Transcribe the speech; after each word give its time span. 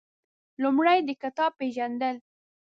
لومړی 0.61 0.99
د 1.07 1.09
کتاب 1.21 1.51
پېژندل 1.59 2.15